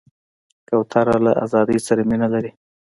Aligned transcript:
کوتره 0.67 1.15
له 1.25 1.31
آزادۍ 1.45 1.77
سره 1.87 2.01
مینه 2.09 2.27
لري. 2.33 2.51